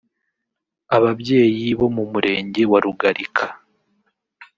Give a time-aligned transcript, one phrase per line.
[0.97, 3.45] Ababyeyi bo mu Murenge wa Rugalika